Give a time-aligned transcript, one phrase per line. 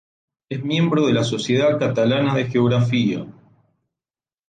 [0.49, 3.23] Es miembro de la Sociedad Catalana de Geografía.